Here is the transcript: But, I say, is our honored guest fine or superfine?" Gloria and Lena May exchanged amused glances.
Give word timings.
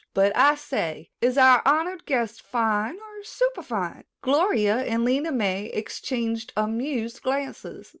But, 0.15 0.35
I 0.35 0.55
say, 0.55 1.11
is 1.21 1.37
our 1.37 1.61
honored 1.63 2.07
guest 2.07 2.41
fine 2.41 2.95
or 2.95 3.23
superfine?" 3.23 4.05
Gloria 4.23 4.77
and 4.77 5.05
Lena 5.05 5.31
May 5.31 5.65
exchanged 5.65 6.51
amused 6.57 7.21
glances. 7.21 7.89